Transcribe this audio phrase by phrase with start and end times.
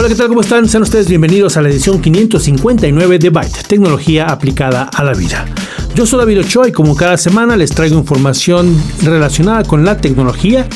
[0.00, 0.28] Hola, ¿qué tal?
[0.28, 0.68] ¿Cómo están?
[0.68, 5.44] Sean ustedes bienvenidos a la edición 559 de Byte, tecnología aplicada a la vida.
[5.96, 10.68] Yo soy David Ochoa y como cada semana les traigo información relacionada con la tecnología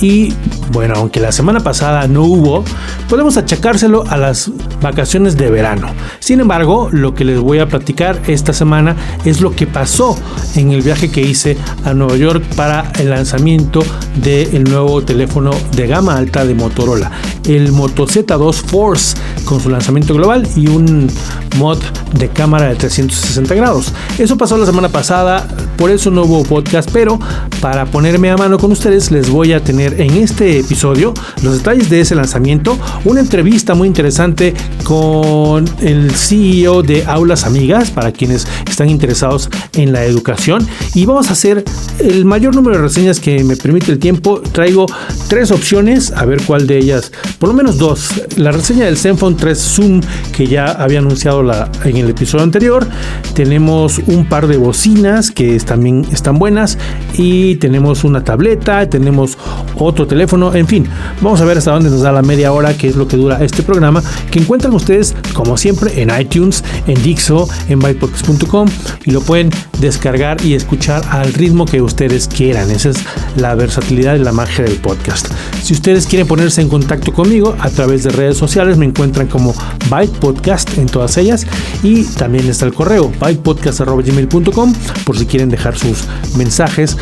[0.00, 0.34] y
[0.72, 2.64] bueno, aunque la semana pasada no hubo,
[3.08, 5.88] podemos achacárselo a las vacaciones de verano.
[6.20, 10.16] Sin embargo, lo que les voy a platicar esta semana es lo que pasó
[10.54, 13.82] en el viaje que hice a Nueva York para el lanzamiento
[14.22, 17.10] del nuevo teléfono de gama alta de Motorola,
[17.46, 21.10] el Moto Z2 Force, con su lanzamiento global y un
[21.56, 21.78] mod
[22.14, 23.92] de cámara de 360 grados.
[24.18, 25.46] Eso pasó la semana pasada,
[25.76, 27.18] por eso no hubo podcast, pero
[27.60, 31.90] para ponerme a mano con ustedes les voy a tener en este episodio los detalles
[31.90, 38.46] de ese lanzamiento, una entrevista muy interesante con el CEO de Aulas Amigas para quienes
[38.68, 41.64] están interesados en la educación y vamos a hacer
[41.98, 44.40] el mayor número de reseñas que me permite el tiempo.
[44.40, 44.86] Traigo
[45.28, 48.22] tres opciones, a ver cuál de ellas, por lo menos dos.
[48.36, 50.00] La reseña del Zenfone 3 Zoom
[50.36, 51.42] que ya había anunciado
[51.84, 52.86] en el episodio anterior.
[53.34, 56.78] Tenemos un par de bocinas que también están buenas
[57.14, 59.38] y tenemos una tableta, tenemos
[59.76, 60.86] otro teléfono en fin,
[61.20, 63.42] vamos a ver hasta dónde nos da la media hora, que es lo que dura
[63.42, 68.68] este programa, que encuentran ustedes, como siempre, en iTunes, en Dixo, en bytepodcast.com
[69.04, 69.50] y lo pueden
[69.80, 72.70] descargar y escuchar al ritmo que ustedes quieran.
[72.70, 72.98] Esa es
[73.36, 75.28] la versatilidad y la magia del podcast.
[75.62, 79.54] Si ustedes quieren ponerse en contacto conmigo a través de redes sociales, me encuentran como
[79.88, 81.46] Byte Podcast en todas ellas
[81.82, 86.04] y también está el correo bytepodcast.gmail.com por si quieren dejar sus
[86.36, 86.96] mensajes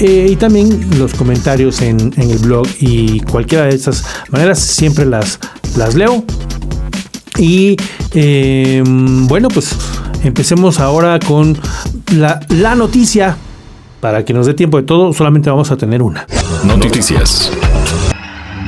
[0.00, 5.38] eh, y también los comentarios en, el blog y cualquiera de estas maneras siempre las,
[5.76, 6.24] las leo.
[7.38, 7.76] Y
[8.12, 9.74] em, bueno, pues
[10.22, 11.58] empecemos ahora con
[12.14, 13.36] la, noticia.
[14.00, 16.26] Para que nos dé tiempo de todo, solamente vamos a tener una.
[16.64, 17.50] Noticias.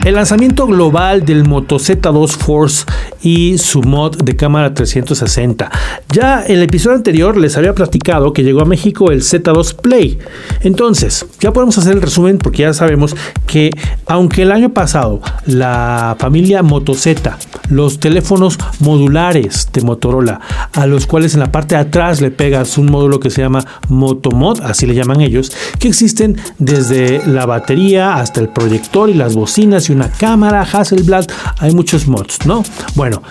[0.06, 2.84] El lanzamiento global del Moto Z2 Force
[3.22, 5.68] y su mod de cámara 360.
[6.12, 10.20] Ya en el episodio anterior les había platicado que llegó a México el Z2 Play.
[10.60, 13.16] Entonces, ya podemos hacer el resumen porque ya sabemos
[13.48, 13.72] que
[14.06, 17.36] aunque el año pasado la familia Moto Z,
[17.68, 20.40] los teléfonos modulares de Motorola,
[20.72, 23.64] a los cuales en la parte de atrás le pegas un módulo que se llama
[23.88, 25.50] Motomod, así le llaman ellos,
[25.80, 31.26] que existen desde la batería hasta el proyector y las bocinas y una cámara Hasselblad,
[31.58, 32.62] hay muchos mods, ¿no?
[32.94, 33.22] Bueno,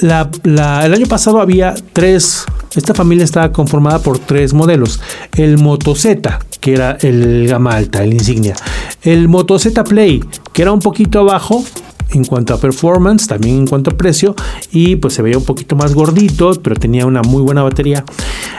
[0.00, 2.44] el año pasado había tres,
[2.74, 5.00] esta familia estaba conformada por tres modelos.
[5.36, 8.54] El Moto Z, que era el gama alta, el insignia.
[9.02, 11.64] El Moto Z Play, que era un poquito abajo,
[12.12, 14.34] en cuanto a performance, también en cuanto a precio,
[14.70, 18.04] y pues se veía un poquito más gordito, pero tenía una muy buena batería.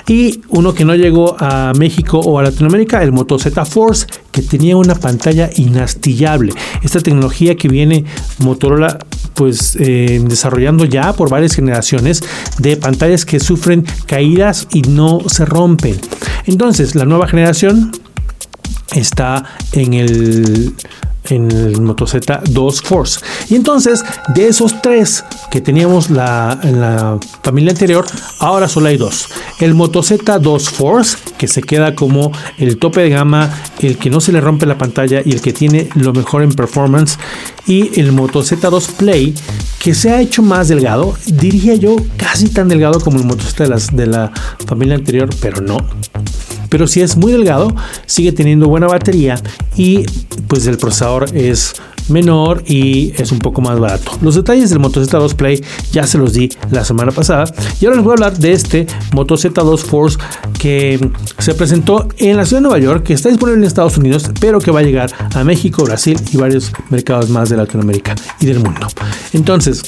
[0.07, 4.41] Y uno que no llegó a México o a Latinoamérica, el Moto Z Force, que
[4.41, 6.53] tenía una pantalla inastillable.
[6.81, 8.03] Esta tecnología que viene
[8.39, 8.99] Motorola
[9.33, 12.23] pues eh, desarrollando ya por varias generaciones
[12.59, 15.99] de pantallas que sufren caídas y no se rompen.
[16.45, 17.91] Entonces, la nueva generación
[18.93, 20.73] está en el
[21.25, 23.19] en el Moto Z2 Force.
[23.49, 24.03] Y entonces,
[24.33, 28.05] de esos tres que teníamos la, en la familia anterior,
[28.39, 29.27] ahora solo hay dos.
[29.59, 34.19] El Moto Z2 Force, que se queda como el tope de gama, el que no
[34.19, 37.17] se le rompe la pantalla y el que tiene lo mejor en performance.
[37.65, 39.33] Y el Moto Z2 Play,
[39.79, 43.63] que se ha hecho más delgado, diría yo casi tan delgado como el Moto Z
[43.63, 44.31] de, las, de la
[44.65, 45.77] familia anterior, pero no
[46.73, 47.71] pero si es muy delgado,
[48.07, 49.39] sigue teniendo buena batería
[49.77, 50.05] y
[50.47, 51.75] pues el procesador es
[52.09, 54.13] menor y es un poco más barato.
[54.23, 57.45] Los detalles del Moto Z2 Play ya se los di la semana pasada
[57.79, 60.17] y ahora les voy a hablar de este Moto Z2 Force
[60.63, 60.97] que
[61.39, 64.59] se presentó en la ciudad de Nueva York, que está disponible en Estados Unidos, pero
[64.59, 68.61] que va a llegar a México, Brasil y varios mercados más de Latinoamérica y del
[68.61, 68.87] mundo.
[69.33, 69.81] Entonces,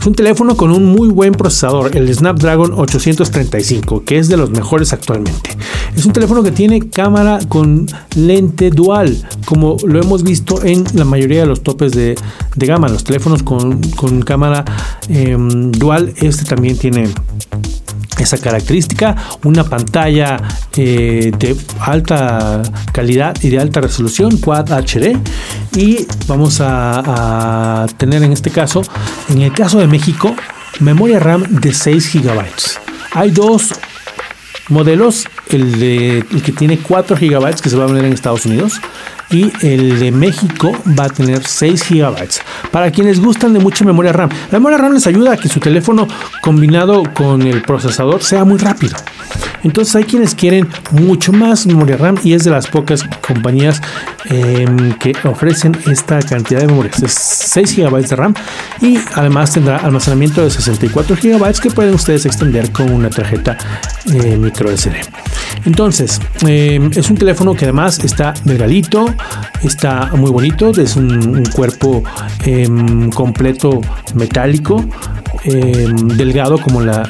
[0.00, 4.50] es un teléfono con un muy buen procesador, el Snapdragon 835, que es de los
[4.50, 5.56] mejores actualmente.
[5.96, 7.86] Es un teléfono que tiene cámara con
[8.16, 12.16] lente dual, como lo hemos visto en la mayoría de los topes de,
[12.56, 12.88] gama.
[12.88, 13.80] Los teléfonos con,
[14.22, 14.64] cámara
[15.08, 17.04] em, dual, este también tiene
[18.20, 20.36] esa característica, una pantalla
[20.76, 22.62] eh, de alta
[22.92, 25.16] calidad y de alta resolución, Quad HD,
[25.76, 28.82] y vamos a, tener en este caso,
[29.28, 30.34] en el caso de México,
[30.80, 32.44] memoria RAM de 6 GB.
[33.12, 33.74] Hay dos
[34.68, 38.46] modelos, el, de, el que tiene 4 GB que se va a vender en Estados
[38.46, 38.80] Unidos
[39.30, 42.28] y el de México va a tener 6 GB.
[42.70, 45.60] Para quienes gustan de mucha memoria RAM, la memoria RAM les ayuda a que su
[45.60, 46.08] teléfono
[46.42, 48.96] combinado con el procesador sea muy rápido.
[49.62, 53.80] Entonces hay quienes quieren mucho más memoria RAM y es de las pocas compañías
[54.30, 56.92] em, que ofrecen esta cantidad de memoria.
[57.02, 58.34] Es 6 GB de RAM
[58.80, 63.58] y además tendrá almacenamiento de 64 GB que pueden ustedes extender con una tarjeta
[64.12, 65.00] eh, micro SD.
[65.66, 69.12] Entonces, em, es un teléfono que además está delgadito,
[69.62, 72.02] está muy bonito, es un, cuerpo
[72.44, 73.80] em, completo
[74.14, 74.84] metálico,
[75.44, 77.02] delgado como la,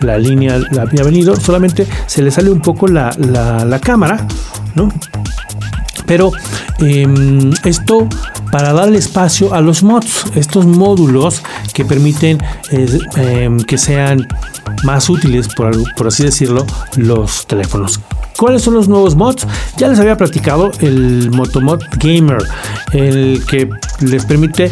[0.00, 4.26] la, línea la había venido, solamente se le sale un poco la, la cámara,
[4.74, 4.90] ¿no?
[6.10, 6.32] Pero
[6.80, 8.08] em, esto
[8.50, 11.40] para darle espacio a los mods, estos módulos
[11.72, 12.36] que permiten
[12.72, 14.26] em, que sean
[14.82, 16.66] más útiles, por, por así decirlo,
[16.96, 18.00] los teléfonos.
[18.40, 19.46] ¿Cuáles son los nuevos mods?
[19.76, 22.38] Ya les había platicado el Motomod Gamer,
[22.94, 23.68] el que
[24.00, 24.70] les permite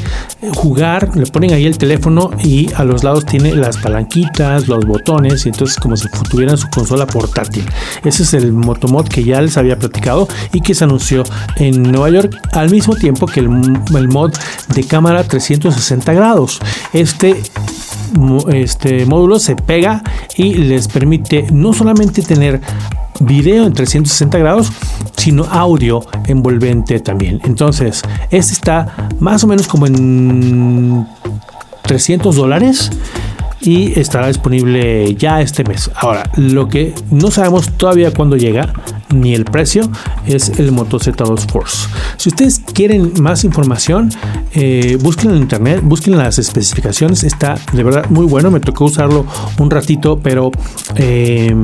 [0.54, 5.44] jugar, le ponen ahí el teléfono y a los lados tiene las palanquitas, los botones
[5.44, 7.66] y entonces como si tuvieran su consola portátil.
[8.04, 11.22] Ese es el Motomod que ya les había platicado y que se anunció
[11.56, 13.50] en Nueva York al mismo tiempo que el,
[13.94, 14.32] el mod
[14.74, 16.58] de cámara 360 grados.
[16.94, 17.42] Este
[18.52, 20.02] este módulo se pega
[20.36, 22.60] y les permite no solamente tener
[23.20, 24.72] video en 360 grados,
[25.16, 27.40] sino audio envolvente también.
[27.44, 31.06] Entonces, este está más o menos como en
[31.82, 32.90] 300 dólares
[33.60, 35.90] y estará disponible ya este mes.
[35.96, 38.72] Ahora, lo que no sabemos todavía cuándo llega
[39.14, 39.90] ni el precio
[40.26, 41.88] es el Moto Z2 Force.
[42.16, 44.10] Si ustedes quieren más información,
[44.54, 47.24] eh, busquen en internet, busquen las especificaciones.
[47.24, 48.50] Está de verdad muy bueno.
[48.50, 49.26] Me tocó usarlo
[49.58, 50.50] un ratito, pero
[50.96, 51.54] eh,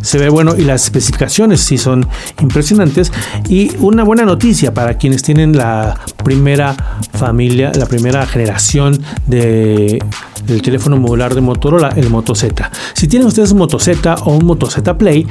[0.00, 2.06] se ve bueno y las especificaciones sí son
[2.40, 3.12] impresionantes.
[3.48, 6.76] Y una buena noticia para quienes tienen la primera
[7.12, 9.98] familia, la primera generación de
[10.46, 12.70] del teléfono modular de Motorola, el Moto Z.
[12.94, 15.26] Si tienen ustedes un Moto Z o un Moto Z Play,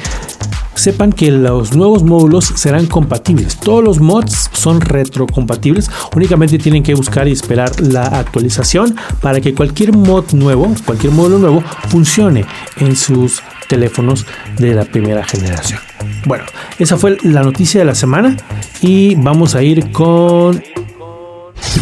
[0.76, 3.58] sepan que los nuevos módulos serán compatibles.
[3.58, 5.90] Todos los mods son retrocompatibles.
[6.16, 11.40] Únicamente tienen que buscar y esperar la actualización para que cualquier mod nuevo, cualquier módulo
[11.40, 12.46] nuevo, funcione
[12.78, 14.26] en sus teléfonos
[14.58, 15.80] de la primera generación.
[16.26, 16.44] Bueno,
[16.80, 18.38] esa fue la noticia de la semana
[18.82, 20.62] y vamos a ir con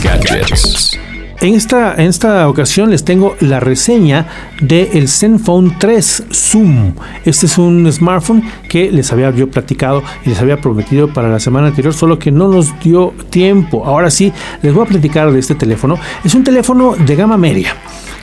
[0.01, 0.98] gadgets.
[1.44, 4.28] En esta, en esta ocasión les tengo la reseña
[4.62, 6.94] del Zenfone 3 Zoom.
[7.25, 11.42] Este es un smartphone que les había yo platicado y les había prometido para la
[11.42, 13.86] semana anterior, solo que no nos dio tiempo.
[13.86, 14.31] Ahora sí,
[14.62, 16.00] les voy a platicar de este teléfono.
[16.24, 17.75] Es un teléfono de gama media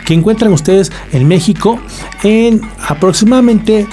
[0.06, 1.78] que encuentran ustedes en México
[2.23, 3.87] en aproximadamente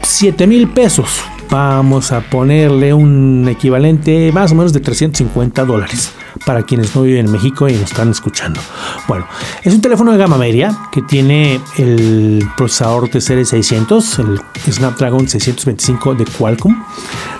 [0.00, 1.22] 7 mil pesos.
[1.50, 6.12] Vamos a ponerle un equivalente más o menos de 350 dólares
[6.44, 8.60] para quienes no viven en México y nos están escuchando.
[9.06, 9.26] Bueno,
[9.62, 16.14] es un teléfono de gama media que tiene el procesador TCL 600, el Snapdragon 625
[16.14, 16.84] de Qualcomm,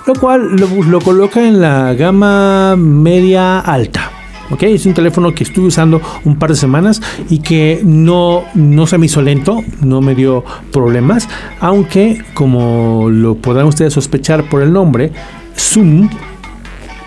[0.07, 4.14] lo cual lo, lo coloca en la gama media alta.
[4.61, 8.99] Es un teléfono que estuve usando un par de semanas y que no, no se
[8.99, 11.29] me hizo lento, no me dio problemas,
[11.61, 15.13] aunque como lo podrán ustedes sospechar por el nombre,
[15.57, 16.09] Zoom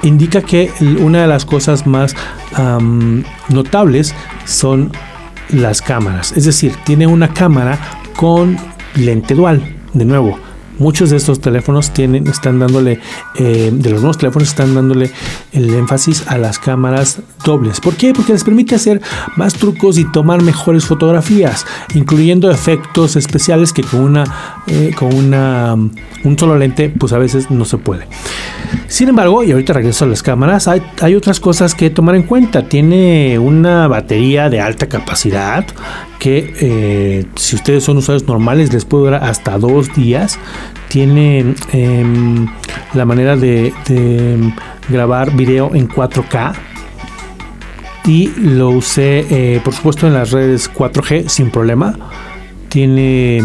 [0.03, 2.15] indica que una de las cosas más
[3.49, 4.13] notables
[4.45, 4.91] son
[5.49, 6.33] las cámaras.
[6.35, 7.79] Es decir, tiene una cámara
[8.15, 8.57] con
[8.95, 9.75] lente dual.
[9.93, 10.37] De nuevo,
[10.79, 12.99] muchos de estos teléfonos tienen, están dándole,
[13.35, 15.11] eh, de los nuevos teléfonos están dándole
[15.51, 17.79] el énfasis a las cámaras dobles.
[17.79, 18.13] ¿Por qué?
[18.13, 19.01] Porque les permite hacer
[19.35, 24.23] más trucos y tomar mejores fotografías, incluyendo efectos especiales que con una,
[24.67, 28.07] eh, con una, un solo lente, pues a veces no se puede.
[28.87, 32.23] Sin embargo, y ahorita regreso a las cámaras, hay, hay otras cosas que tomar en
[32.23, 32.67] cuenta.
[32.67, 35.65] Tiene una batería de alta capacidad
[36.19, 40.39] que eh, si ustedes son usuarios normales les puede durar hasta dos días.
[40.89, 42.47] Tiene em,
[42.93, 43.73] la manera de,
[44.89, 46.53] grabar video en 4K
[48.05, 51.97] y lo usé eh, por supuesto en las redes 4G sin problema.
[52.69, 53.37] Tiene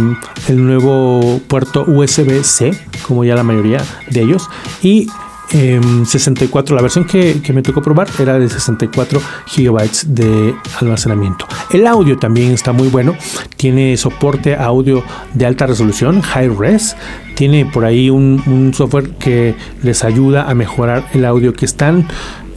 [0.49, 2.73] el nuevo puerto USB-C,
[3.07, 4.49] como ya la mayoría de ellos,
[4.83, 5.07] y
[5.53, 6.75] 64.
[6.75, 11.47] Em, la versión que, me tocó probar era de 64 gigabytes de almacenamiento.
[11.71, 13.15] El audio también está muy bueno.
[13.57, 15.03] Tiene soporte audio
[15.35, 16.97] de alta resolución, high res.
[17.35, 22.07] Tiene por ahí un, software que les ayuda a mejorar el audio que están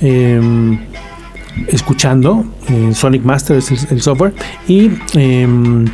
[0.01, 0.79] em,
[1.67, 2.45] escuchando.
[2.93, 4.33] Sonic Master es el, software.
[4.67, 5.85] Y em,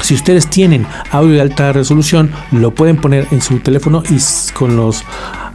[0.00, 4.18] Si ustedes tienen audio de alta resolución, lo pueden poner en su teléfono y
[4.54, 5.04] con los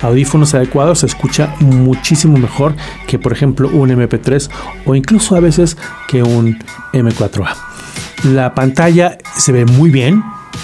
[0.01, 2.75] audífonos adecuados se escucha muchísimo mejor
[3.07, 4.49] que por ejemplo un MP3
[4.85, 6.59] o incluso a veces que un
[6.91, 7.55] M4A.
[8.25, 10.23] La pantalla se ve muy bien,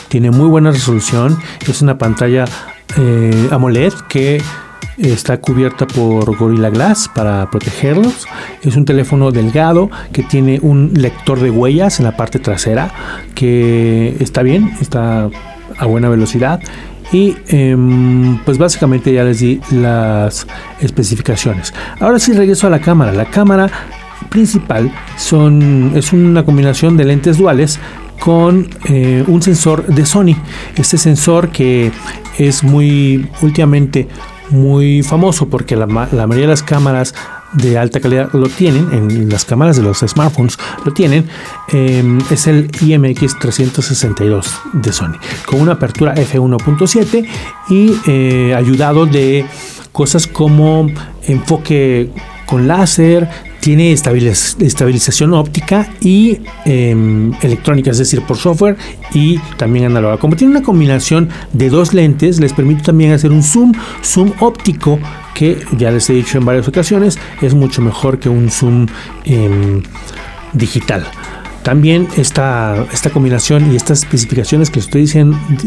[0.09, 2.45] tiene muy buena resolución, es una pantalla
[2.97, 4.41] eh, AMOLED que
[4.99, 8.27] está cubierta por Gorilla Glass para protegerlos.
[8.61, 12.91] Es un teléfono delgado que tiene un lector de huellas en la parte trasera
[13.35, 15.29] que está bien, está
[15.77, 16.59] a buena velocidad.
[17.11, 20.45] Y em, pues básicamente ya les di las
[20.79, 21.73] especificaciones.
[21.99, 23.11] Ahora sí regreso a la cámara.
[23.11, 23.69] La cámara
[24.29, 27.79] principal son, es una combinación de lentes duales
[28.19, 30.35] con eh, un sensor de Sony.
[30.75, 31.91] Este sensor que
[32.37, 34.07] es muy últimamente
[34.49, 37.13] muy famoso porque la, mayoría de las cámaras
[37.53, 41.27] de alta calidad lo tienen, en las cámaras de los smartphones lo tienen,
[41.69, 47.27] em, es el IMX 362 de Sony, con una apertura f1.7
[47.69, 49.45] y eh, ayudado de
[49.91, 50.87] cosas como
[51.23, 52.11] enfoque
[52.45, 53.27] con láser,
[53.59, 58.77] tiene estabilización óptica y em, electrónica, es decir, por software
[59.13, 60.17] y también análoga.
[60.17, 63.73] Como tiene una combinación de dos lentes, les permite también hacer un zoom,
[64.03, 64.99] zoom óptico,
[65.33, 68.87] que ya les he dicho en varias ocasiones, es mucho mejor que un zoom
[69.25, 69.83] em,
[70.53, 71.05] digital.
[71.63, 75.09] También esta, esta combinación y estas especificaciones que estoy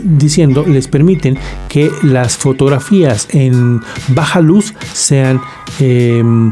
[0.04, 5.40] diciendo les permiten que las fotografías en baja luz sean
[5.78, 6.50] em,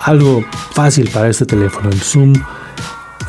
[0.00, 2.32] algo fácil para este teléfono, el Zoom.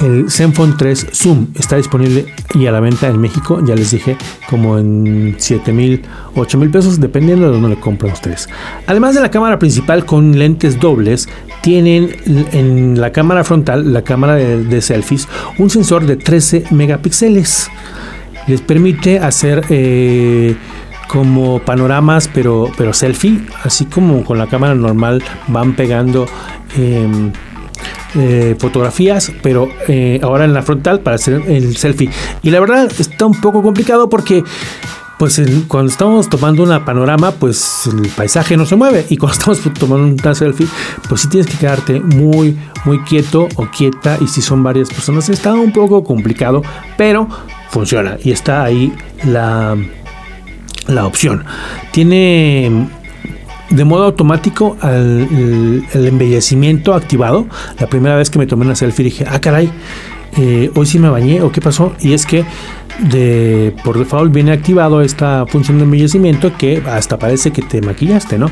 [0.02, 4.18] El Zenfone 3 Zoom está disponible y a la venta en México, ya les dije,
[4.50, 6.02] como en 7 mil,
[6.36, 8.50] 8 mil pesos, dependiendo de dónde le compran ustedes.
[8.88, 11.30] Además de la cámara principal con lentes dobles,
[11.62, 12.16] tienen
[12.52, 17.70] en la cámara frontal, la cámara de, selfies, un sensor de 13 megapíxeles.
[18.48, 20.56] Les permite hacer eh,
[21.16, 26.26] como panoramas, pero, pero selfie, así como con la cámara normal van pegando
[26.76, 27.32] em,
[28.16, 32.10] eh, fotografías, pero eh, ahora en la frontal para hacer el selfie.
[32.44, 34.44] Y la verdad está un poco complicado porque
[35.18, 39.06] pues cuando estamos tomando una panorama, pues el paisaje no se mueve.
[39.10, 40.68] Y cuando estamos tomando una selfie,
[41.08, 44.18] pues sí tienes que quedarte muy, muy quieto o quieta.
[44.20, 46.62] Y si son varias personas, está un poco complicado,
[46.98, 47.30] pero
[47.70, 48.18] funciona.
[48.22, 48.94] Y está ahí
[49.24, 49.78] la,
[50.88, 51.46] la opción.
[51.92, 52.88] Tiene
[53.70, 57.48] de modo automático el, embellecimiento activado.
[57.80, 59.72] La primera vez que me tomé una selfie dije, ah, caray,
[60.38, 61.94] eh, hoy sí me bañé o qué pasó.
[62.00, 62.46] Y es que
[63.00, 68.38] de por default viene activado esta función de embellecimiento que hasta parece que te maquillaste,
[68.38, 68.50] ¿no?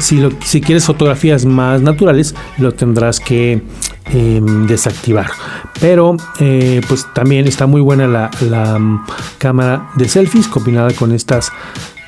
[0.00, 0.30] Si, lo,
[0.64, 3.62] quieres fotografías más naturales, lo tendrás que
[4.12, 5.30] em, desactivar.
[5.80, 9.06] Pero eh, pues también está muy buena la, mm,
[9.38, 11.52] cámara de selfies combinada con estas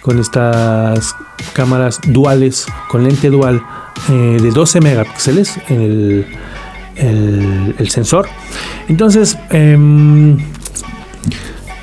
[0.02, 1.16] con estas
[1.54, 3.62] cámaras duales con lente dual
[4.10, 6.26] eh, de 12 megapíxeles en el,
[7.78, 8.28] el, sensor.
[8.88, 10.36] Entonces, em,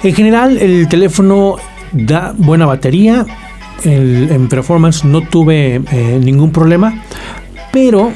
[0.04, 1.58] en general, el teléfono
[1.92, 3.26] da buena batería.
[3.84, 7.04] en performance no tuve eh, ningún problema.
[7.72, 8.12] Pero,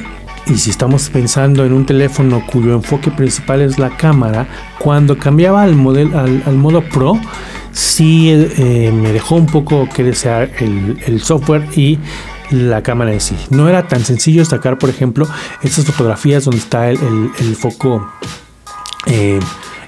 [0.46, 4.46] y si estamos pensando en un teléfono cuyo enfoque principal es la cámara,
[4.78, 7.18] cuando cambiaba al, modelo, al, modo Pro,
[7.72, 11.98] sí eh, me dejó un poco que desear el, software y
[12.50, 13.34] la cámara en sí.
[13.50, 15.26] No era tan sencillo destacar, por ejemplo,
[15.62, 18.06] estas fotografías donde está el, foco
[19.06, 19.40] eh,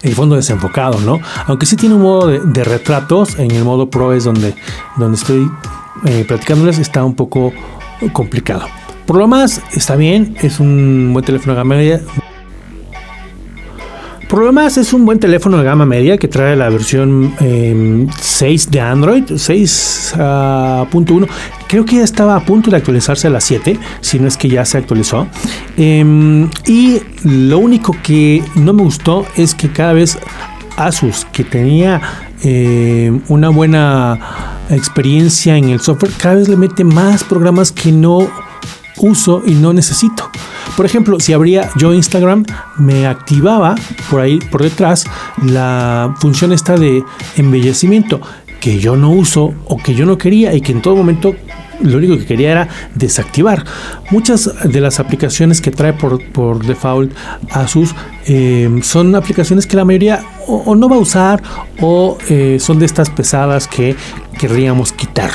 [0.03, 1.21] el fondo desenfocado, ¿no?
[1.47, 4.55] Aunque sí tiene un modo de, retratos, en el modo Pro es donde,
[4.97, 5.51] donde estoy
[6.05, 7.53] eh, platicándoles, está un poco
[8.13, 8.67] complicado.
[9.07, 12.01] Por lo más, está bien, es un buen teléfono de gama media.
[14.29, 17.41] Por lo demás, es un buen teléfono de gama media que trae la versión 6
[17.41, 20.17] em, de Android, 6.1.
[20.19, 20.87] Ah,
[21.67, 24.51] Creo que ya estaba a punto de actualizarse a la 7, si no es que
[24.51, 25.27] ya se actualizó.
[25.79, 30.19] Em, y lo único que no me gustó es que cada vez
[30.77, 32.01] Asus, que tenía
[32.43, 34.19] em, una buena
[34.69, 38.29] experiencia en el software, cada vez le mete más programas que no
[39.01, 40.31] uso y no necesito.
[40.77, 42.45] Por ejemplo, si abría yo Instagram,
[42.77, 43.75] me activaba
[44.11, 45.05] por ahí, por detrás,
[45.43, 47.03] la función esta de
[47.37, 48.21] embellecimiento
[48.61, 51.35] que yo no uso o que yo no quería y que en todo momento
[51.81, 53.65] lo único que quería era desactivar.
[54.11, 57.13] Muchas de las aplicaciones que trae por, por default
[57.51, 57.95] Asus
[58.27, 61.43] eh, son aplicaciones que la mayoría o, no va a usar
[61.81, 63.97] o eh, son de estas pesadas que
[64.39, 65.31] querríamos quitar.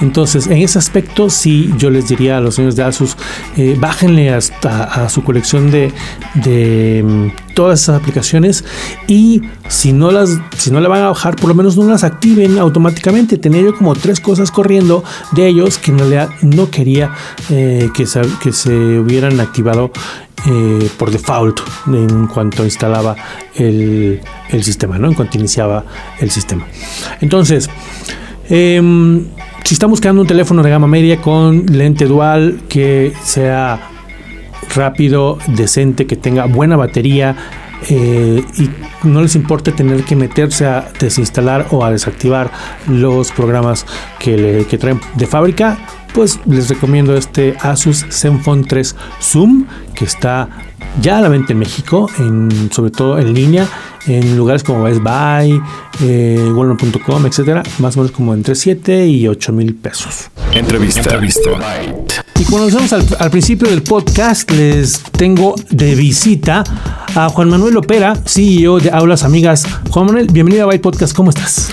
[0.00, 3.16] Entonces, en ese aspecto, sí, yo les diría a los señores de Asus,
[3.56, 5.92] eh, bájenle hasta a su colección de,
[7.04, 8.64] mm, todas esas aplicaciones
[9.06, 12.04] y si no las si no le van a bajar por lo menos no las
[12.04, 17.12] activen automáticamente tenía yo como tres cosas corriendo de ellos que en realidad no quería
[17.48, 19.90] que, que se hubieran activado
[20.46, 23.16] eh, por default en cuanto instalaba
[23.54, 24.20] el,
[24.60, 25.08] sistema, ¿no?
[25.08, 25.86] En cuanto iniciaba
[26.20, 26.66] el sistema.
[27.22, 27.70] Entonces,
[28.50, 29.24] em,
[29.64, 33.88] si estamos buscando un teléfono de gama media con lente dual que sea
[34.76, 37.36] rápido, decente, que tenga buena batería
[37.88, 38.70] eh, y
[39.06, 42.50] no les importe tener que meterse a desinstalar o a desactivar
[42.88, 43.86] los programas
[44.18, 45.78] que, le, que traen de fábrica,
[46.14, 50.48] pues les recomiendo este Asus Zenfone 3 Zoom que está
[51.00, 53.66] ya a la venta en México, en, sobre todo en línea,
[54.06, 55.60] en lugares como Best Buy,
[56.02, 60.30] eh, Walmart.com, etcétera, más o menos como entre 7 y 8 mil pesos.
[60.52, 61.00] Entrevista.
[61.00, 61.50] Entrevista.
[62.38, 66.62] Y como nos vemos al, al, principio del podcast, les tengo de visita
[67.14, 69.66] a Juan Manuel Opera, CEO de Aulas Amigas.
[69.90, 71.70] Juan Manuel, bienvenido a Byte Podcast, ¿cómo estás?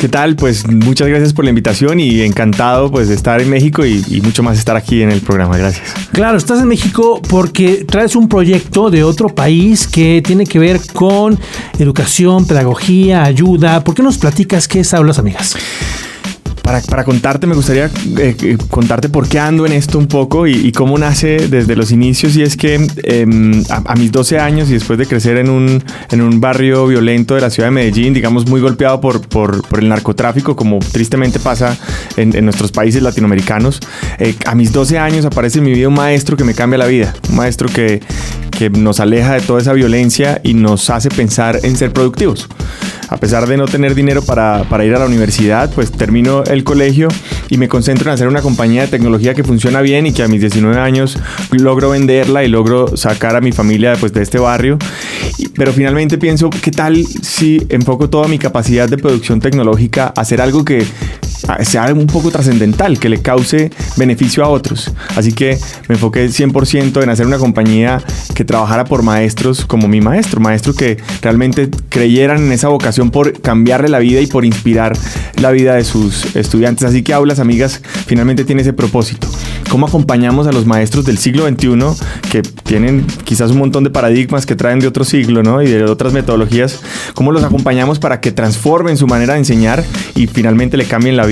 [0.00, 0.36] ¿Qué tal?
[0.36, 4.44] Pues muchas gracias por la invitación y encantado pues de estar en México y, mucho
[4.44, 5.56] más estar aquí en el programa.
[5.56, 5.92] Gracias.
[6.12, 10.80] Claro, estás en México porque traes un proyecto de otro país que tiene que ver
[10.92, 11.36] con
[11.80, 13.82] educación, pedagogía, ayuda.
[13.82, 15.56] ¿Por qué nos platicas qué es Aulas Amigas?
[16.86, 20.70] Para, contarte, me gustaría eh, eh, contarte por qué ando en esto un poco y,
[20.72, 22.36] cómo nace desde los inicios.
[22.36, 26.20] Y es que em, a, mis 12 años y después de crecer en un, en
[26.20, 30.56] un barrio violento de la ciudad de Medellín, digamos muy golpeado por, por, el narcotráfico,
[30.56, 31.76] como tristemente pasa
[32.16, 33.80] en, nuestros países latinoamericanos,
[34.18, 36.86] eh, a mis 12 años aparece en mi vida un maestro que me cambia la
[36.86, 37.14] vida.
[37.30, 38.02] Un maestro que,
[38.58, 42.48] que nos aleja de toda esa violencia y nos hace pensar en ser productivos
[43.08, 47.08] a pesar de no tener dinero para, ir a la universidad, pues termino el colegio
[47.48, 50.28] y me concentro en hacer una compañía de tecnología que funciona bien y que a
[50.28, 51.18] mis 19 años
[51.50, 54.78] logro venderla y logro sacar a mi familia pues, de este barrio.
[55.54, 60.40] Pero finalmente pienso, ¿qué tal si enfoco toda mi capacidad de producción tecnológica a hacer
[60.40, 60.84] algo que
[61.62, 64.92] sea un poco trascendental, que le cause beneficio a otros.
[65.16, 68.02] Así que me enfoqué 100% en hacer una compañía
[68.34, 73.40] que trabajara por maestros como mi maestro, maestros que realmente creyeran en esa vocación por
[73.40, 74.96] cambiarle la vida y por inspirar
[75.40, 76.84] la vida de sus estudiantes.
[76.84, 79.28] Así que Aulas Amigas finalmente tiene ese propósito.
[79.70, 81.68] ¿Cómo acompañamos a los maestros del siglo XXI
[82.30, 85.62] que tienen quizás un montón de paradigmas que traen de otro siglo ¿no?
[85.62, 86.80] y de otras metodologías?
[87.14, 89.84] ¿Cómo los acompañamos para que transformen su manera de enseñar
[90.14, 91.27] y finalmente le cambien la vida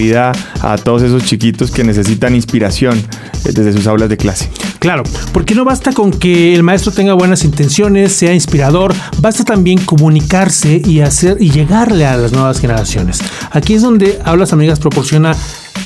[0.60, 4.48] a todos esos chiquitos que necesitan inspiración eh, desde sus aulas de clase.
[4.78, 9.78] Claro, porque no basta con que el maestro tenga buenas intenciones, sea inspirador, basta también
[9.78, 13.20] comunicarse y hacer y llegarle a las nuevas generaciones.
[13.50, 15.34] Aquí es donde Aulas Amigas proporciona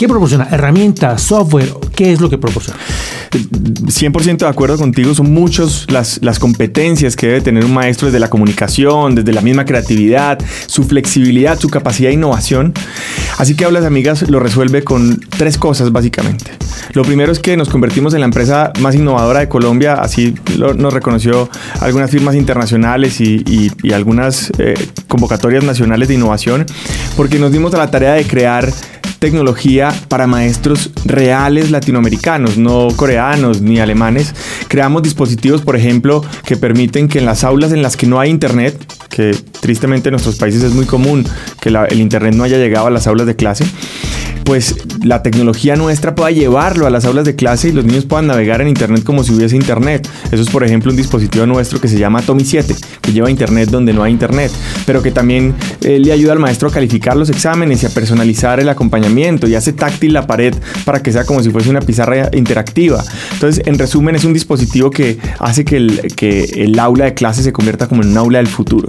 [0.01, 0.49] ¿Qué proporciona?
[0.51, 1.20] ¿Herramientas?
[1.20, 1.75] ¿Software?
[1.94, 2.79] ¿Qué es lo que proporciona?
[3.31, 8.29] 100% de acuerdo contigo, son muchas las, competencias que debe tener un maestro desde la
[8.29, 12.73] comunicación, desde la misma creatividad, su flexibilidad, su capacidad de innovación.
[13.38, 16.53] Así que Hablas Amigas lo resuelve con tres cosas básicamente.
[16.93, 20.93] Lo primero es que nos convertimos en la empresa más innovadora de Colombia, así nos
[20.93, 21.49] reconoció
[21.81, 24.75] algunas firmas internacionales y, algunas eh,
[25.09, 26.66] convocatorias nacionales de innovación,
[27.16, 28.73] porque nos dimos a la tarea de crear
[29.20, 34.35] tecnología para maestros reales latinoamericanos, no coreanos ni alemanes.
[34.66, 38.30] Creamos dispositivos, por ejemplo, que permiten que en las aulas en las que no hay
[38.30, 38.76] internet,
[39.11, 39.37] que
[39.70, 41.24] tristemente en nuestros países es muy común
[41.61, 43.64] que el internet no haya llegado a las aulas de clase,
[44.42, 48.26] pues la tecnología nuestra pueda llevarlo a las aulas de clase y los niños puedan
[48.26, 50.09] navegar en internet como si hubiese internet.
[50.33, 53.70] Eso es, por ejemplo, un dispositivo nuestro que se llama Tommy 7, que lleva internet
[53.70, 54.50] donde no hay internet,
[54.87, 58.59] pero que también eh, le ayuda al maestro a calificar los exámenes y a personalizar
[58.59, 60.52] el acompañamiento y hace táctil la pared
[60.85, 63.04] para que sea como si fuese una pizarra interactiva.
[63.35, 67.44] Entonces, en resumen, es un dispositivo que hace que el, que el aula de clase
[67.44, 68.88] se convierta como en un aula del futuro.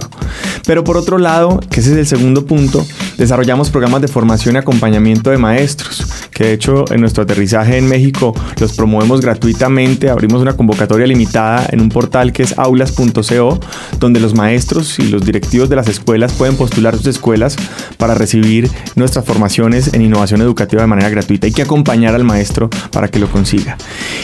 [0.80, 2.84] Por otro lado, que ese es el segundo punto,
[3.18, 7.86] desarrollamos programas de formación y acompañamiento de maestros, que de hecho en nuestro aterrizaje en
[7.86, 13.60] México los promovemos gratuitamente, abrimos una convocatoria limitada en un portal que es aulas.co,
[14.00, 17.56] donde los maestros y los directivos de las escuelas pueden postular sus escuelas
[17.98, 21.46] para recibir nuestras formaciones en innovación educativa de manera gratuita.
[21.46, 23.76] Hay que acompañar al maestro para que lo consiga.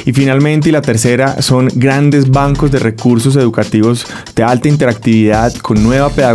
[0.06, 5.82] Y finalmente, y la tercera, son grandes bancos de recursos educativos de alta interactividad con
[5.82, 6.27] nueva pedagogía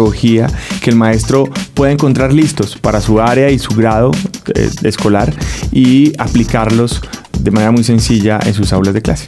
[0.82, 4.12] que el maestro puede encontrar listos para su área y su grado
[4.56, 5.34] eh, escolar
[5.72, 7.02] y aplicarlos
[7.40, 9.26] de manera muy sencilla en sus aulas de clase.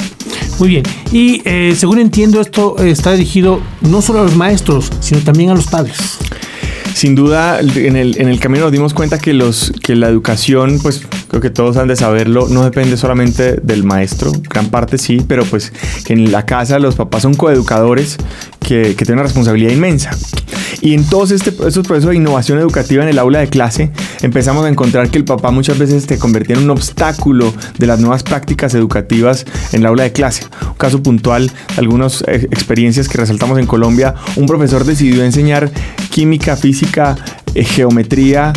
[0.60, 0.84] Muy bien.
[1.12, 5.56] Y eh, según entiendo, esto está dirigido no solo a los maestros, sino también a
[5.56, 5.98] los padres.
[6.94, 10.80] Sin duda, en el, en el camino nos dimos cuenta que, los, que la educación,
[10.82, 11.02] pues
[11.36, 15.44] creo que todos han de saberlo, no depende solamente del maestro, gran parte sí, pero
[15.44, 15.74] pues
[16.08, 18.16] en la casa los papás son coeducadores
[18.62, 20.12] que, que tienen una responsabilidad inmensa.
[20.80, 24.64] Y en todos este, estos procesos de innovación educativa en el aula de clase, empezamos
[24.64, 28.24] a encontrar que el papá muchas veces se convertía en un obstáculo de las nuevas
[28.24, 30.46] prácticas educativas en el aula de clase.
[30.66, 35.70] Un caso puntual, algunas eh, experiencias que resaltamos en Colombia, un profesor decidió enseñar
[36.12, 37.18] química, física,
[37.56, 38.54] eh, geometría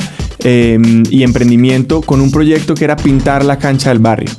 [0.48, 4.30] em, y emprendimiento con un proyecto que era pintar la cancha del barrio.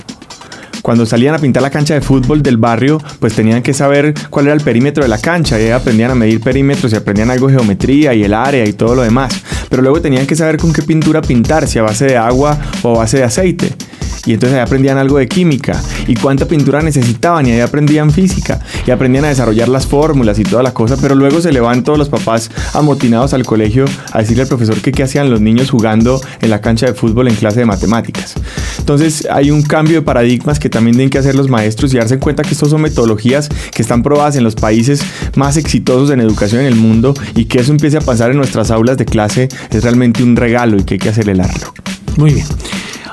[0.82, 4.48] Cuando salían a pintar la cancha de fútbol del barrio, pues tenían que saber cuál
[4.48, 5.62] era el perímetro de la cancha.
[5.62, 8.95] Y aprendían a medir perímetros y aprendían algo de geometría y el área y todo
[8.95, 9.34] lo demás.
[9.69, 12.95] Pero luego tenían que saber con qué pintura pintar, si a base de agua o
[12.95, 13.76] a base de aceite
[14.25, 18.60] y entonces ahí aprendían algo de química y cuánta pintura necesitaban y ahí aprendían física
[18.86, 22.10] y aprendían a desarrollar las fórmulas y toda la cosa, pero luego se levantan los
[22.10, 26.49] papás amotinados al colegio a decirle al profesor que qué hacían los niños jugando en
[26.49, 28.36] la cancha de fútbol en clase de matemáticas.
[28.77, 32.19] Entonces hay un cambio de paradigmas que también tienen que hacer los maestros y darse
[32.19, 35.01] cuenta que estos son metodologías que están probadas en los países
[35.36, 38.71] más exitosos en educación en el mundo y que eso empiece a pasar en nuestras
[38.71, 41.73] aulas de clase es realmente un regalo y que hay que acelerarlo.
[42.17, 42.45] Muy bien.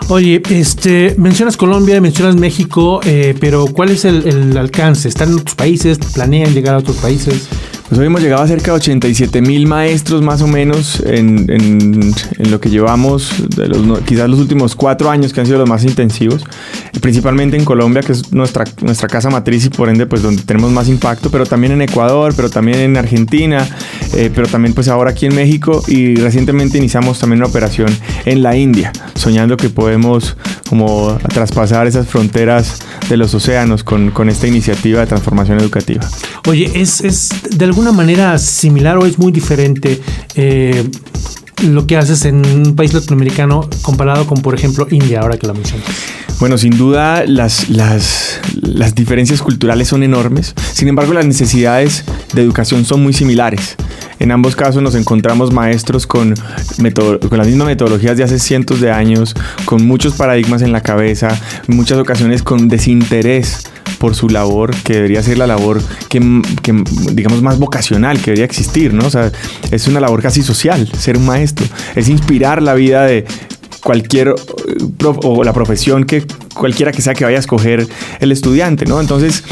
[0.08, 5.08] Oye, este, mencionas Colombia, mencionas México, eh, pero ¿cuál es el, el alcance?
[5.08, 5.98] ¿Están en otros países?
[6.14, 7.48] ¿Planean llegar a otros países?
[7.88, 12.12] Pues hoy hemos llegado a cerca de 87 mil maestros más o menos en,
[12.50, 15.84] lo que llevamos, de los, quizás los últimos cuatro años que han sido los más
[15.84, 16.44] intensivos,
[17.00, 20.72] principalmente en Colombia, que es nuestra, nuestra casa matriz y por ende pues donde tenemos
[20.72, 23.68] más impacto, pero también en Ecuador, pero también en Argentina,
[24.14, 28.42] eh, pero también pues ahora aquí en México y recientemente iniciamos también una operación en
[28.42, 30.36] la India, soñando que podemos
[30.68, 36.08] como traspasar esas fronteras de los océanos con, con esta iniciativa de transformación educativa.
[36.48, 40.00] Oye, es, es de alguna manera similar o es muy diferente
[40.34, 40.88] eh,
[41.64, 45.54] lo que haces en un país latinoamericano comparado con, por ejemplo, India, ahora que lo
[45.54, 45.86] mencionas?
[46.38, 52.42] Bueno, sin duda las, las, las diferencias culturales son enormes, sin embargo las necesidades de
[52.42, 53.76] educación son muy similares.
[54.18, 58.90] En ambos casos nos encontramos maestros con, con las mismas metodologías de hace cientos de
[58.90, 61.28] años, con muchos paradigmas en la cabeza,
[61.68, 63.64] en muchas ocasiones con desinterés
[63.98, 68.44] por su labor, que debería ser la labor que, que, digamos, más vocacional que debería
[68.44, 69.06] existir, ¿no?
[69.06, 69.32] O sea,
[69.70, 71.66] es una labor casi social, ser un maestro.
[71.94, 73.24] Es inspirar la vida de
[73.82, 74.34] cualquier
[75.22, 77.86] o la profesión que cualquiera que sea que vaya a escoger
[78.20, 79.00] el estudiante, ¿no?
[79.00, 79.44] Entonces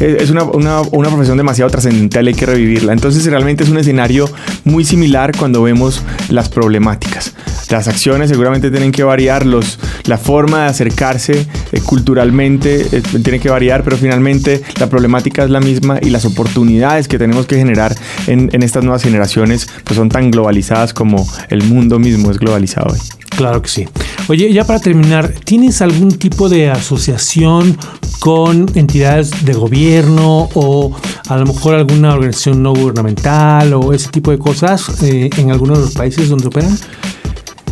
[0.00, 2.92] es una, una, una profesión demasiado trascendental, hay que revivirla.
[2.92, 4.28] Entonces realmente es un escenario
[4.64, 7.34] muy similar cuando vemos las problemáticas.
[7.68, 13.38] Las acciones seguramente tienen que variar, los, la forma de acercarse eh, culturalmente eh, tiene
[13.38, 17.56] que variar, pero finalmente la problemática es la misma y las oportunidades que tenemos que
[17.56, 17.94] generar
[18.26, 22.92] en, en estas nuevas generaciones pues son tan globalizadas como el mundo mismo es globalizado
[22.92, 22.98] hoy.
[23.36, 23.88] Claro que sí.
[24.28, 27.76] Oye, ya para terminar, ¿tienes algún tipo de asociación
[28.20, 30.94] con entidades de gobierno o
[31.28, 35.78] a lo mejor alguna organización no gubernamental o ese tipo de cosas eh, en algunos
[35.78, 36.76] de los países donde operan?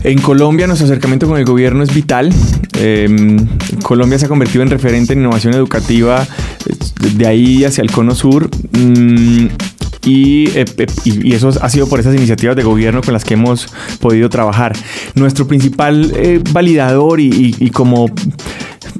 [0.04, 2.32] En Colombia nuestro acercamiento con el gobierno es vital.
[2.78, 3.36] Eh,
[3.82, 6.26] Colombia se ha convertido en referente en innovación educativa
[6.66, 6.74] eh,
[7.14, 8.48] de ahí hacia el cono sur.
[8.72, 9.46] Mm,
[10.04, 10.64] y, eh,
[11.04, 13.68] y, eso ha sido por esas iniciativas de gobierno con las que hemos
[14.00, 14.72] podido trabajar.
[15.14, 18.06] Nuestro principal eh, validador y, y, como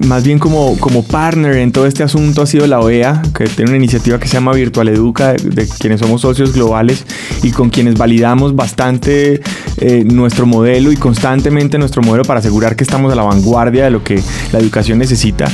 [0.07, 3.71] más bien como, como partner en todo este asunto ha sido la OEA, que tiene
[3.71, 7.05] una iniciativa que se llama Virtual Educa, de, de quienes somos socios globales
[7.43, 9.41] y con quienes validamos bastante
[9.79, 13.91] eh, nuestro modelo y constantemente nuestro modelo para asegurar que estamos a la vanguardia de
[13.91, 14.21] lo que
[14.53, 15.47] la educación necesita.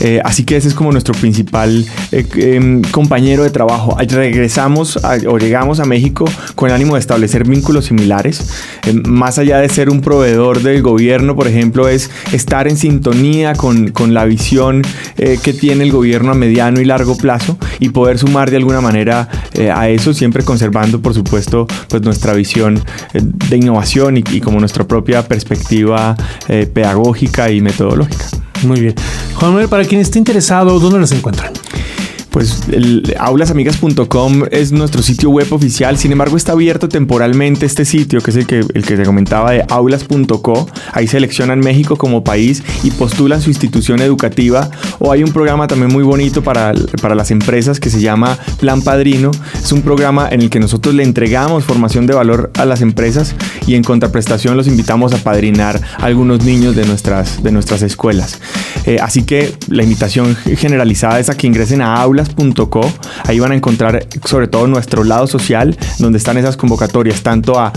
[0.00, 3.96] Eh, así que ese es como nuestro principal eh, eh, compañero de trabajo.
[3.98, 8.50] Regresamos o llegamos a México con el ánimo de establecer vínculos similares.
[8.86, 13.54] Eh, más allá de ser un proveedor del gobierno, por ejemplo, es estar en sintonía
[13.54, 14.82] con, con la visión
[15.16, 18.80] eh, que tiene el gobierno a mediano y largo plazo y poder sumar de alguna
[18.80, 19.28] manera
[19.74, 25.26] a eso, siempre conservando, por supuesto, pues nuestra visión de innovación y como nuestra propia
[25.26, 28.43] perspectiva pedagógica y metodológica.
[28.64, 28.94] Muy bien.
[29.34, 31.52] Juan Manuel, para quien esté interesado, ¿dónde los encuentran?
[32.34, 32.62] Pues
[33.16, 38.36] aulasamigas.com es nuestro sitio web oficial, sin embargo está abierto temporalmente este sitio, que es
[38.38, 40.68] el que, el que te comentaba de aulas.co.
[40.90, 44.68] Ahí seleccionan México como país y postulan su institución educativa.
[44.98, 48.82] O hay un programa también muy bonito para, para las empresas que se llama Plan
[48.82, 49.30] Padrino.
[49.54, 53.36] Es un programa en el que nosotros le entregamos formación de valor a las empresas
[53.64, 58.40] y en contraprestación los invitamos a padrinar algunos niños de nuestras, de nuestras escuelas.
[58.86, 62.23] Eh, así que la invitación generalizada es a que ingresen a aulas
[63.24, 67.72] Ahí van a encontrar sobre todo nuestro lado social, donde están esas convocatorias, tanto a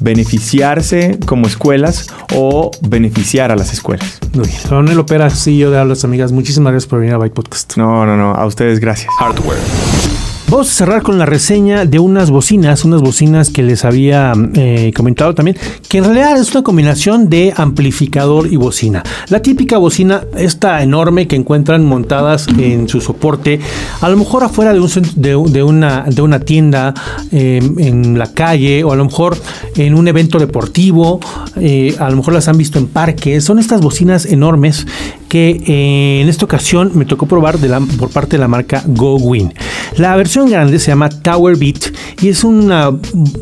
[0.00, 4.18] beneficiarse como escuelas o beneficiar a las escuelas.
[4.32, 4.58] Muy bien.
[4.68, 7.76] Coronel Opera, yo de Hablas Amigas, muchísimas gracias por venir a Byte Podcast.
[7.76, 9.12] No, no, no, a ustedes gracias.
[9.18, 10.19] Hardware.
[10.50, 14.90] Vamos a cerrar con la reseña de unas bocinas, unas bocinas que les había eh,
[14.96, 15.56] comentado también,
[15.88, 19.04] que en realidad es una combinación de amplificador y bocina.
[19.28, 23.60] La típica bocina, esta enorme que encuentran montadas en su soporte,
[24.00, 26.94] a lo mejor afuera de, un, de, una, de una tienda,
[27.30, 29.36] em, en la calle, o a lo mejor
[29.76, 31.20] en un evento deportivo,
[31.60, 33.44] eh, a lo mejor las han visto en parques.
[33.44, 34.84] Son estas bocinas enormes
[35.30, 37.56] que eh, en esta ocasión me tocó probar
[37.96, 39.54] por parte de la marca GoWin.
[39.96, 42.90] La versión grande se llama Tower Beat y es una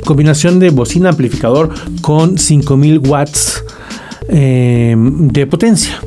[0.05, 1.73] combinación de bocina amplificador
[2.03, 3.65] con 5000 watts
[4.29, 5.99] eh, de potencia.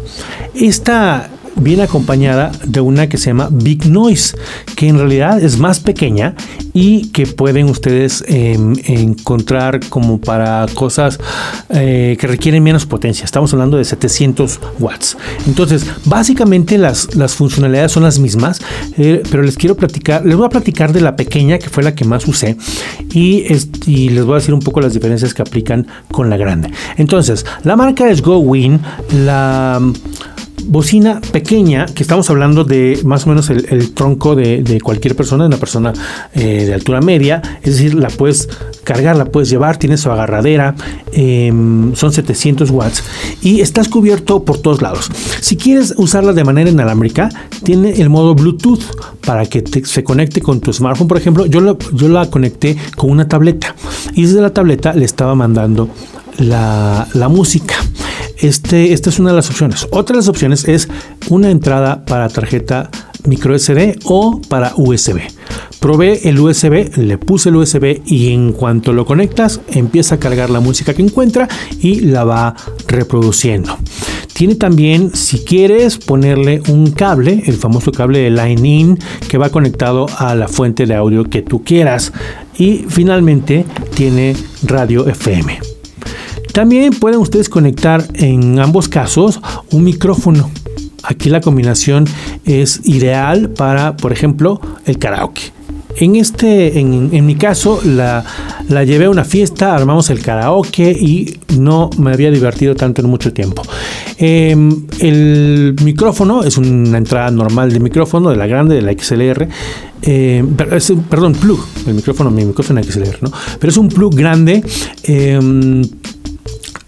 [0.53, 4.37] Esta viene acompañada de una que se llama Big Noise,
[4.75, 6.35] que en realidad es más pequeña
[6.73, 11.19] y que pueden ustedes em, encontrar como para cosas
[11.69, 13.25] eh, que requieren menos potencia.
[13.25, 15.17] Estamos hablando de 700 watts.
[15.47, 18.61] Entonces, básicamente las, las funcionalidades son las mismas,
[18.97, 21.93] eh, pero les quiero platicar, les voy a platicar de la pequeña, que fue la
[21.95, 22.57] que más usé,
[23.13, 23.45] y,
[23.85, 26.71] y les voy a decir un poco las diferencias que aplican con la grande.
[26.97, 28.79] Entonces, la marca es GoWin,
[29.25, 29.81] la
[30.65, 35.57] bocina pequeña, que estamos hablando de más o menos el, tronco de, cualquier persona, una
[35.57, 35.93] persona
[36.33, 38.49] eh, de altura media, es decir, la puedes
[38.83, 40.75] cargar, la puedes llevar, tiene su agarradera,
[41.13, 43.03] em, son 700 watts
[43.41, 45.09] y estás cubierto por todos lados.
[45.39, 47.29] Si quieres usarla de manera inalámbrica,
[47.63, 48.83] tiene el modo Bluetooth
[49.25, 51.07] para que se conecte con tu smartphone.
[51.07, 53.75] Por ejemplo, yo, yo la conecté con una tableta
[54.13, 55.89] y desde la tableta le estaba mandando
[56.37, 57.75] la, música.
[58.37, 59.87] Este, esta es una de las opciones.
[59.91, 60.87] Otra de las opciones es
[61.29, 62.89] una entrada para tarjeta
[63.25, 65.19] micro SD o para USB.
[65.79, 70.49] Probé el USB, le puse el USB y en cuanto lo conectas empieza a cargar
[70.49, 71.47] la música que encuentra
[71.79, 72.55] y la va
[72.87, 73.77] reproduciendo.
[74.33, 79.49] Tiene también, si quieres, ponerle un cable, el famoso cable de Line In, que va
[79.49, 82.11] conectado a la fuente de audio que tú quieras.
[82.57, 85.70] Y finalmente tiene radio FM.
[86.51, 89.39] También pueden ustedes conectar en ambos casos
[89.71, 90.51] un micrófono.
[91.03, 92.05] Aquí la combinación
[92.45, 95.41] es ideal para, por ejemplo, el karaoke.
[95.97, 98.23] En, este, en, mi caso, la,
[98.83, 103.33] llevé a una fiesta, armamos el karaoke y no me había divertido tanto en mucho
[103.33, 103.61] tiempo.
[104.17, 109.47] Em, el micrófono es una entrada normal de micrófono, de la grande, de la XLR.
[110.01, 113.31] Em, perdón, plug, el micrófono, mi micrófono XLR, ¿no?
[113.59, 114.63] Pero es un plug grande.
[115.03, 115.83] Em,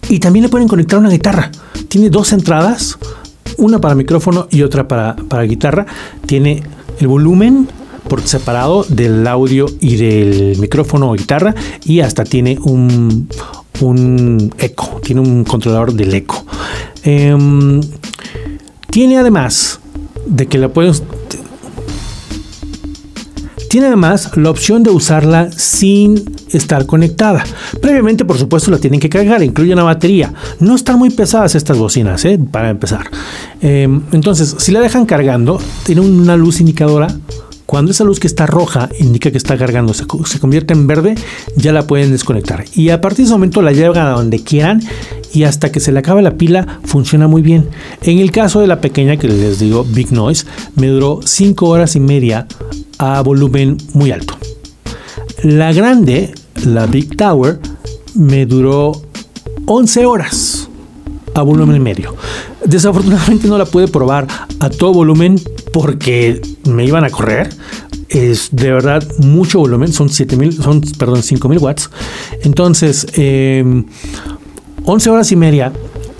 [0.08, 1.50] y también le pueden conectar una guitarra.
[1.88, 2.98] Tiene dos entradas,
[3.56, 5.86] una para micrófono y otra para, guitarra.
[6.26, 6.62] Tiene
[7.00, 7.68] el volumen
[8.08, 13.28] por separado del audio y del micrófono o guitarra y hasta tiene un,
[13.80, 16.44] un eco, tiene un controlador del eco.
[17.02, 17.80] Em,
[18.90, 19.80] tiene además
[20.26, 20.94] de que la pueden
[23.74, 27.42] tiene además la opción de usarla sin estar conectada.
[27.82, 30.32] Previamente, por supuesto, la tienen que cargar, incluye una batería.
[30.60, 32.38] No están muy pesadas estas bocinas, ¿eh?
[32.52, 33.10] para empezar.
[33.60, 37.08] Em, entonces, si la dejan cargando, tiene una luz indicadora
[37.66, 41.16] cuando esa luz que está roja indica que está cargando, se, convierte en verde,
[41.56, 42.64] ya la pueden desconectar.
[42.76, 44.82] Y a partir de ese momento la llevan a donde quieran
[45.32, 47.70] y hasta que se le acabe la pila funciona muy bien.
[48.02, 51.96] En el caso de la pequeña que les digo, Big Noise, me duró 5 horas
[51.96, 52.46] y media
[52.98, 54.36] a volumen muy alto.
[55.42, 57.60] La grande, la Big Tower,
[58.14, 58.92] me duró
[59.66, 60.68] 11 horas
[61.34, 62.14] a volumen medio.
[62.64, 64.26] Desafortunadamente no la pude probar
[64.60, 65.40] a todo volumen
[65.72, 67.50] porque me iban a correr.
[68.08, 71.90] Es de verdad mucho volumen, son 7000, son, perdón, 5000 watts.
[72.42, 73.84] Entonces, 11 em,
[74.86, 75.72] horas y media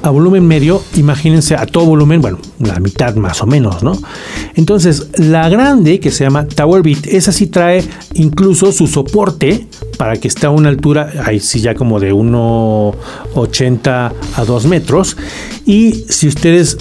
[0.05, 3.99] a volumen medio, imagínense a todo volumen, bueno, la mitad más o menos, ¿no?
[4.55, 10.17] Entonces, la grande, que se llama Tower Beat, esa sí trae incluso su soporte para
[10.17, 15.17] que esté a una altura, ahí sí ya como de 1,80 a 2 metros.
[15.65, 16.77] Y si ustedes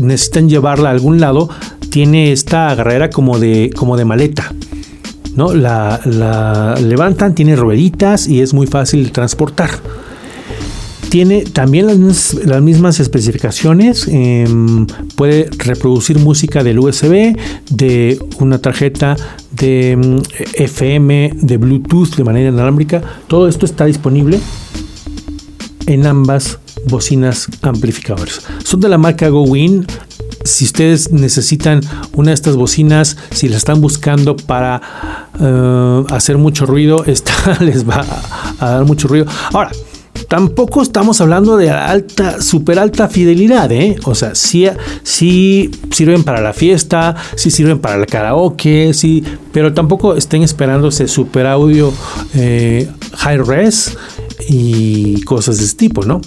[0.00, 1.50] necesitan llevarla a algún lado,
[1.90, 4.54] tiene esta agarradera como de, como de maleta.
[5.36, 5.52] ¿no?
[5.52, 9.68] La, la levantan, tiene rueditas y es muy fácil de transportar
[11.12, 14.08] tiene también las, mismas especificaciones.
[14.08, 17.36] Em, puede reproducir música del USB,
[17.68, 19.16] de una tarjeta
[19.50, 20.22] de em,
[20.54, 23.02] FM, de Bluetooth de manera inalámbrica.
[23.26, 24.40] Todo esto está disponible
[25.84, 28.40] en ambas bocinas amplificadores.
[28.64, 29.86] Son de la marca GoWin.
[30.46, 31.82] Si ustedes necesitan
[32.14, 34.80] una de estas bocinas, si la están buscando para
[35.38, 38.02] eh, hacer mucho ruido, esta les va
[38.58, 39.26] a dar mucho ruido.
[39.52, 39.72] Ahora,
[40.32, 43.96] tampoco estamos hablando de alta, super alta fidelidad, ¿eh?
[44.04, 50.16] O sea, sí, sirven para la fiesta, sí sirven para el karaoke, sí, pero tampoco
[50.16, 51.92] estén esperando ese super audio
[52.32, 53.94] eh, high res
[54.48, 56.22] y cosas de este tipo, ¿no?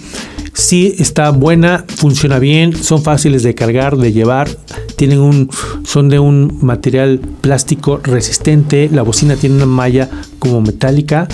[0.54, 4.48] Sí está buena, funciona bien, son fáciles de cargar, de llevar,
[4.96, 5.50] tienen un,
[5.84, 11.28] son de un material plástico resistente, la bocina tiene una malla como metálica.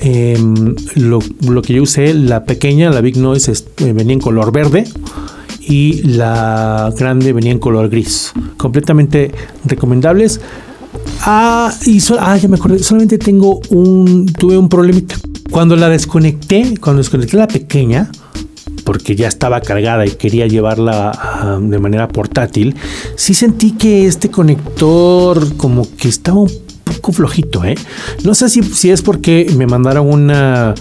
[0.00, 1.20] Em, lo,
[1.62, 4.84] que yo usé, la pequeña, la Big Noise, eh, venía en color verde
[5.60, 8.32] y la grande venía en color gris.
[8.56, 9.32] Completamente
[9.64, 10.40] recomendables.
[11.20, 15.16] Ah, y ah, ya me acordé, solamente tengo un, tuve un problemita.
[15.50, 18.10] Cuando la desconecté, cuando desconecté la pequeña,
[18.84, 22.76] porque ya estaba cargada y quería llevarla ah, de manera portátil,
[23.16, 26.50] sí sentí que este conector como que estaba un
[26.84, 27.74] poco flojito, ¿eh?
[28.22, 30.74] No sé si, si es porque me mandaron una...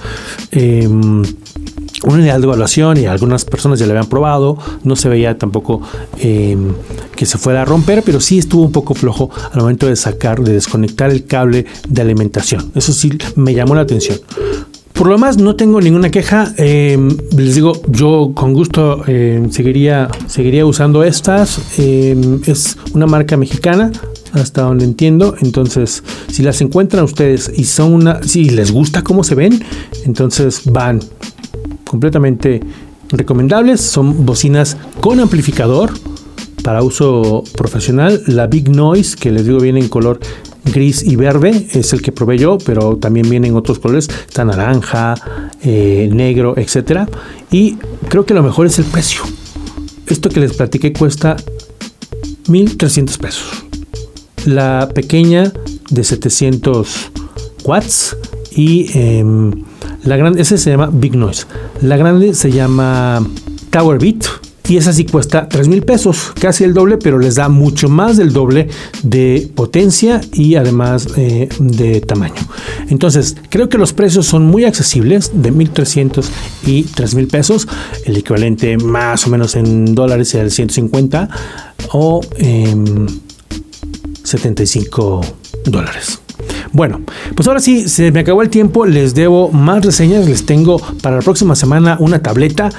[0.52, 1.24] Em,
[2.04, 5.82] una unidad de evaluación y algunas personas ya la habían probado, no se veía tampoco
[6.20, 6.74] em,
[7.16, 10.42] que se fuera a romper, pero sí estuvo un poco flojo al momento de sacar,
[10.42, 12.72] de desconectar el cable de alimentación.
[12.76, 14.20] Eso sí me llamó la atención.
[14.94, 16.54] Por lo demás, no tengo ninguna queja.
[16.56, 21.80] Em, les digo, yo con gusto em, seguiría, seguiría usando estas.
[21.80, 23.92] Em, es una marca mexicana,
[24.34, 25.36] hasta donde entiendo.
[25.42, 29.64] Entonces, si las encuentran ustedes y son una, si les gusta cómo se ven,
[30.06, 31.00] entonces van
[31.86, 32.62] completamente
[33.10, 33.82] recomendables.
[33.82, 35.92] Son bocinas con amplificador
[36.64, 38.22] para uso profesional.
[38.28, 40.20] La Big Noise, que les digo viene en color
[40.65, 45.15] gris y verde es el que probé yo, pero también vienen otros colores, está naranja,
[45.63, 47.08] eh, negro, etcétera.
[47.52, 47.76] Y
[48.10, 49.21] creo que lo mejor es el precio.
[50.08, 51.36] Esto que les platiqué cuesta
[52.47, 53.65] 1300 pesos.
[54.45, 55.52] La pequeña
[55.89, 57.12] de 700
[57.63, 58.17] watts
[58.52, 59.63] y em,
[60.04, 61.45] la grande, ese se llama Big Noise.
[61.82, 63.26] La grande se llama
[63.69, 67.49] Tower Beat y esa sí cuesta 3 mil pesos, casi el doble, pero les da
[67.49, 68.69] mucho más del doble
[69.04, 72.41] de potencia y además eh, de tamaño.
[72.89, 76.26] Entonces, creo que los precios son muy accesibles, de 1.300
[76.65, 77.67] y 3 mil pesos,
[78.06, 81.30] el equivalente más o menos en dólares es el 150
[81.91, 82.21] o
[84.23, 86.23] 75 em, dólares.
[86.74, 87.02] Bueno,
[87.36, 91.18] pues ahora sí, se me acabó el tiempo, les debo más reseñas, les tengo para
[91.18, 92.72] la próxima semana una tableta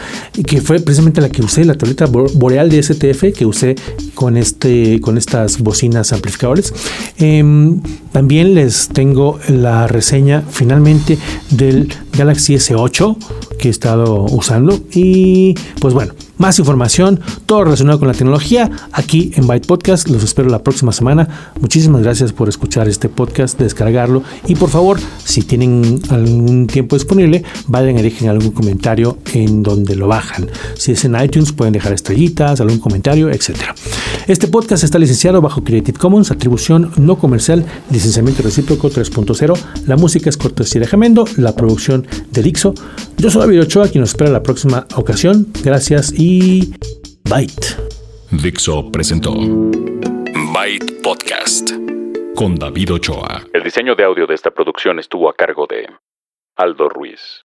[0.44, 3.76] que fue precisamente la que usé, la tableta boreal de STF que usé
[4.14, 6.74] con, este, con estas bocinas amplificadores.
[7.18, 7.80] Em,
[8.10, 11.16] también les tengo la reseña finalmente
[11.50, 13.16] del Galaxy S8
[13.60, 19.30] que he estado usando y pues bueno, más información, todo relacionado con la tecnología, aquí
[19.34, 20.10] en Byte Podcast.
[20.10, 21.26] Los espero la próxima semana.
[21.58, 27.44] Muchísimas gracias por escuchar este podcast, descargarlo y por favor, si tienen algún tiempo disponible,
[27.66, 30.50] vayan y dejen algún comentario en donde lo bajan.
[30.76, 33.72] Si es en iTunes, pueden dejar estrellitas, algún comentario, etc.
[34.26, 39.86] Este podcast está licenciado bajo Creative Commons, atribución no comercial, licenciamiento recíproco 3.0.
[39.86, 42.72] La música es cortesía de Jamendo, la producción de Dixo.
[43.18, 45.46] Yo soy David Ochoa, quien nos espera la próxima ocasión.
[45.62, 46.72] Gracias y
[47.28, 47.76] Byte.
[48.30, 49.34] Dixo presentó
[50.54, 51.72] Byte Podcast
[52.34, 53.42] con David Ochoa.
[53.52, 55.86] El diseño de audio de esta producción estuvo a cargo de
[56.56, 57.42] Aldo Ruiz.